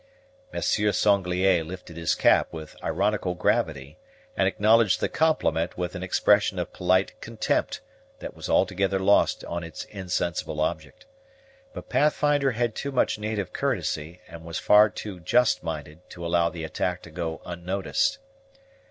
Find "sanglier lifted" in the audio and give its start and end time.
0.93-1.95